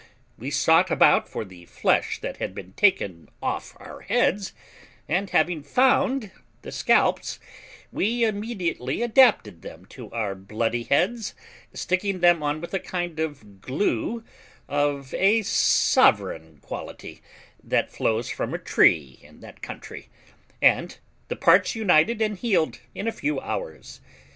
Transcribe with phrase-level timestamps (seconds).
[0.35, 4.51] We sought about for the flesh that had been taken off our heads,
[5.07, 6.31] and having found
[6.63, 7.39] the scalps,
[7.91, 11.35] we immediately adapted them to our bloody heads,
[11.75, 14.23] sticking them on with a kind of glue
[14.67, 17.21] of a sovereign quality,
[17.63, 20.09] that flows from a tree in that country,
[20.63, 20.97] and
[21.27, 24.01] the parts united and healed in a few hours.